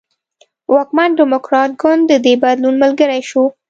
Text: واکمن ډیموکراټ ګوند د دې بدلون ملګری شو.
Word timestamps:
واکمن 0.73 1.09
ډیموکراټ 1.19 1.69
ګوند 1.81 2.01
د 2.07 2.13
دې 2.25 2.33
بدلون 2.43 2.75
ملګری 2.83 3.21
شو. 3.29 3.43